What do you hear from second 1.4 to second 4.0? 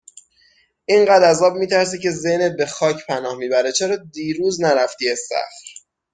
آب میترسی که ذهنت به خاک پناه میبره چرا